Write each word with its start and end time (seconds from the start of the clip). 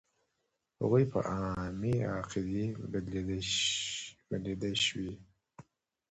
هغوی 0.79 1.03
په 1.11 1.19
عامې 1.31 1.95
قاعدې 2.09 2.65
بدلېدلی 4.29 4.73
شوې. 4.85 5.11